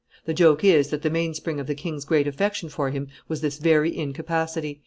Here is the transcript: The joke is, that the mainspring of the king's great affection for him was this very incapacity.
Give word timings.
The 0.25 0.33
joke 0.33 0.63
is, 0.63 0.89
that 0.89 1.03
the 1.03 1.11
mainspring 1.11 1.59
of 1.59 1.67
the 1.67 1.75
king's 1.75 2.05
great 2.05 2.25
affection 2.25 2.69
for 2.69 2.89
him 2.89 3.09
was 3.27 3.41
this 3.41 3.59
very 3.59 3.95
incapacity. 3.95 4.79